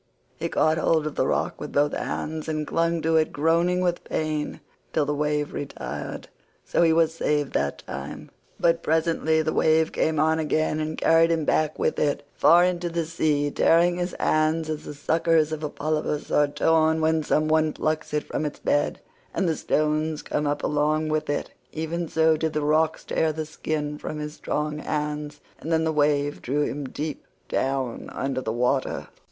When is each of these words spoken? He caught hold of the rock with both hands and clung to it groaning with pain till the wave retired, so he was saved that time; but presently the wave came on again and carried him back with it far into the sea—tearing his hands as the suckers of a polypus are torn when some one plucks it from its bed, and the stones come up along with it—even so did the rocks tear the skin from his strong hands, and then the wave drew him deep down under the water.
He 0.37 0.49
caught 0.49 0.79
hold 0.79 1.05
of 1.05 1.13
the 1.13 1.27
rock 1.27 1.61
with 1.61 1.73
both 1.73 1.93
hands 1.93 2.49
and 2.49 2.65
clung 2.65 3.03
to 3.03 3.17
it 3.17 3.31
groaning 3.31 3.81
with 3.81 4.03
pain 4.03 4.59
till 4.93 5.05
the 5.05 5.13
wave 5.13 5.53
retired, 5.53 6.27
so 6.65 6.81
he 6.81 6.91
was 6.91 7.13
saved 7.13 7.53
that 7.53 7.83
time; 7.85 8.31
but 8.59 8.81
presently 8.81 9.43
the 9.43 9.53
wave 9.53 9.91
came 9.91 10.19
on 10.19 10.39
again 10.39 10.79
and 10.79 10.97
carried 10.97 11.29
him 11.29 11.45
back 11.45 11.77
with 11.77 11.99
it 11.99 12.25
far 12.33 12.63
into 12.63 12.89
the 12.89 13.05
sea—tearing 13.05 13.97
his 13.97 14.15
hands 14.19 14.71
as 14.71 14.85
the 14.85 14.95
suckers 14.95 15.51
of 15.51 15.63
a 15.63 15.69
polypus 15.69 16.31
are 16.31 16.47
torn 16.47 16.99
when 16.99 17.21
some 17.21 17.47
one 17.47 17.71
plucks 17.71 18.11
it 18.11 18.23
from 18.23 18.43
its 18.43 18.57
bed, 18.57 18.99
and 19.35 19.47
the 19.47 19.55
stones 19.55 20.23
come 20.23 20.47
up 20.47 20.63
along 20.63 21.09
with 21.09 21.29
it—even 21.29 22.07
so 22.09 22.35
did 22.35 22.53
the 22.53 22.61
rocks 22.63 23.03
tear 23.03 23.31
the 23.31 23.45
skin 23.45 23.99
from 23.99 24.17
his 24.17 24.33
strong 24.33 24.79
hands, 24.79 25.41
and 25.59 25.71
then 25.71 25.83
the 25.83 25.93
wave 25.93 26.41
drew 26.41 26.63
him 26.63 26.85
deep 26.89 27.23
down 27.47 28.09
under 28.13 28.41
the 28.41 28.51
water. 28.51 29.07